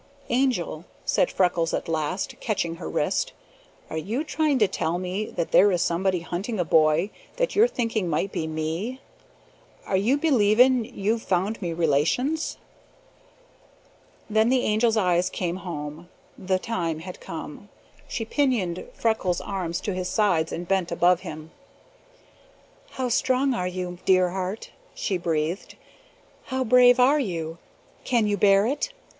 [0.31, 3.33] "Angel," said Freckles at last, catching her wrist,
[3.87, 7.67] "are you trying to tell me that there is somebody hunting a boy that you're
[7.67, 8.99] thinking might be me?
[9.85, 12.57] Are you belavin' you've found me relations?"
[14.27, 16.09] Then the Angel's eyes came home.
[16.35, 17.69] The time had come.
[18.07, 21.51] She pinioned Freckles' arms to his sides and bent above him.
[22.93, 25.75] "How strong are you, dear heart?" she breathed.
[26.45, 27.59] "How brave are you?
[28.03, 28.91] Can you bear it?